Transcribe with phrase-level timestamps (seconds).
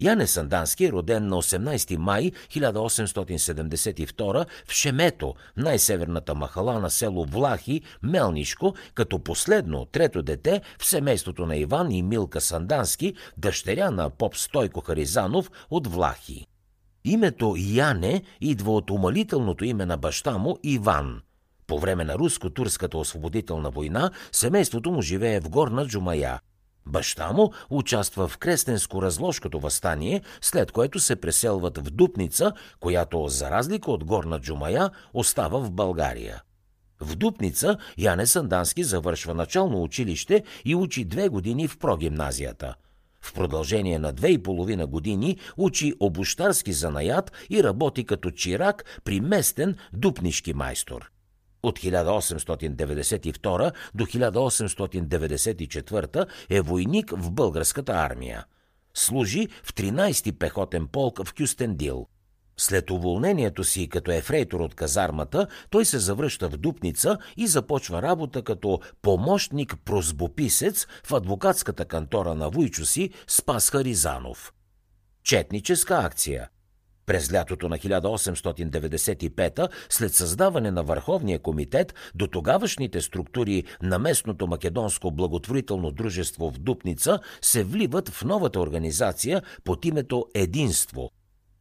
[0.00, 7.82] Яне Сандански е роден на 18 май 1872 в Шемето, най-северната махала на село Влахи,
[8.02, 14.36] Мелнишко, като последно, трето дете в семейството на Иван и Милка Сандански, дъщеря на поп
[14.36, 16.46] Стойко Харизанов от Влахи.
[17.04, 21.20] Името Яне идва от умалителното име на баща му Иван.
[21.66, 26.40] По време на руско-турската освободителна война семейството му живее в Горна Джумая.
[26.86, 33.90] Баща му участва в крестенско-разложкото възстание, след което се преселват в Дупница, която, за разлика
[33.90, 36.42] от Горна Джумая, остава в България.
[37.00, 42.74] В Дупница Яне Сандански завършва начално училище и учи две години в прогимназията–
[43.22, 49.20] в продължение на две и половина години учи обущарски занаят и работи като чирак при
[49.20, 51.10] местен дупнишки майстор.
[51.62, 58.44] От 1892 до 1894 е войник в българската армия.
[58.94, 62.06] Служи в 13-ти пехотен полк в Кюстендил–
[62.60, 68.42] след уволнението си като ефрейтор от казармата, той се завръща в Дупница и започва работа
[68.42, 74.52] като помощник-прозбописец в адвокатската кантора на Войчо си Спас Харизанов.
[75.24, 76.48] Четническа акция–
[77.06, 85.10] през лятото на 1895 след създаване на Върховния комитет, до тогавашните структури на местното македонско
[85.10, 91.10] благотворително дружество в Дупница се вливат в новата организация под името Единство–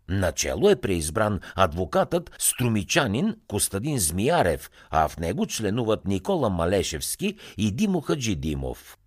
[0.10, 8.02] Начало е преизбран адвокатът струмичанин Костадин Змиярев, а в него членуват Никола Малешевски и Димо
[8.02, 8.98] Хаджидимов.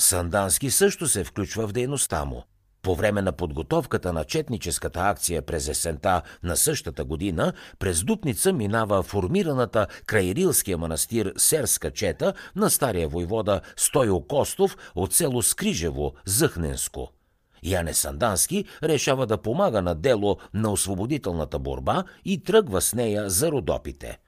[0.00, 2.44] Сандански също се включва в дейността му.
[2.82, 9.02] По време на подготовката на четническата акция през есента на същата година, през Дупница минава
[9.02, 17.08] формираната край Рилския манастир Серска чета на стария войвода Стойо Костов от село Скрижево, Зъхненско–
[17.62, 23.52] Яне Сандански решава да помага на дело на освободителната борба и тръгва с нея за
[23.52, 24.18] Родопите.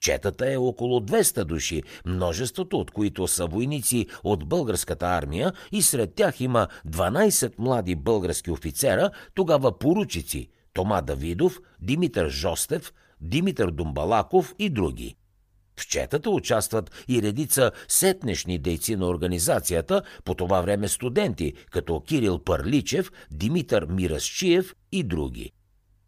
[0.00, 6.14] Четата е около 200 души, множеството от които са войници от българската армия и сред
[6.14, 14.70] тях има 12 млади български офицера, тогава поручици Тома Давидов, Димитър Жостев, Димитър Думбалаков и
[14.70, 15.16] други.
[15.80, 22.38] В четата участват и редица сетнешни дейци на организацията, по това време студенти, като Кирил
[22.38, 25.52] Парличев, Димитър Мирасчиев и други.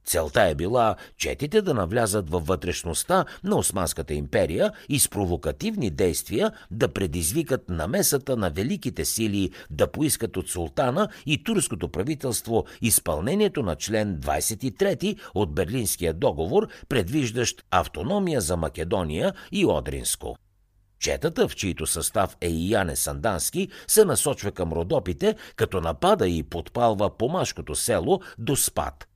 [0.05, 6.53] Целта е била четите да навлязат във вътрешността на Османската империя и с провокативни действия
[6.71, 13.77] да предизвикат намесата на великите сили да поискат от султана и турското правителство изпълнението на
[13.77, 20.37] член 23 от Берлинския договор, предвиждащ автономия за Македония и Одринско.
[20.99, 26.43] Четата, в чийто състав е и Яне Сандански, се насочва към Родопите, като напада и
[26.43, 29.09] подпалва помашкото село до спад–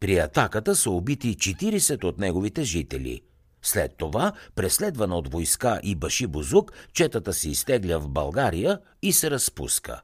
[0.00, 3.20] при атаката са убити 40 от неговите жители.
[3.62, 9.30] След това, преследвана от войска и Баши Бузук, четата се изтегля в България и се
[9.30, 10.02] разпуска.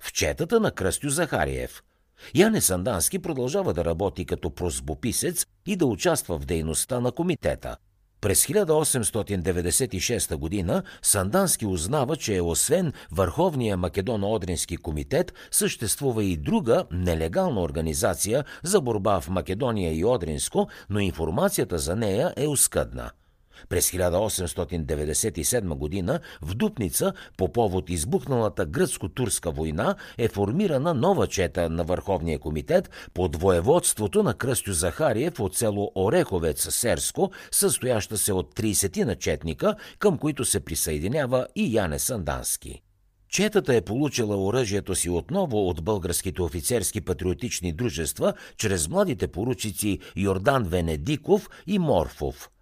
[0.00, 1.82] В четата на Кръстю Захариев–
[2.34, 7.76] Яне Сандански продължава да работи като прозбописец и да участва в дейността на комитета–
[8.22, 10.82] през 1896 г.
[11.02, 19.28] Сандански узнава, че освен Върховния Македоно-Одрински комитет, съществува и друга нелегална организация за борба в
[19.28, 23.10] Македония и Одринско, но информацията за нея е оскъдна–
[23.68, 31.84] през 1897 година в Дупница по повод избухналата гръцко-турска война е формирана нова чета на
[31.84, 39.04] Върховния комитет под воеводството на Кръстю Захариев от село Ореховец Серско, състояща се от 30
[39.04, 42.82] начетника, към които се присъединява и Яне Сандански.
[43.28, 50.64] Четата е получила оръжието си отново от българските офицерски патриотични дружества чрез младите поручици Йордан
[50.64, 52.50] Венедиков и Морфов–